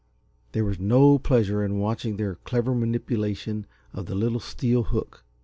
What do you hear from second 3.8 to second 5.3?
of the little, steel hook.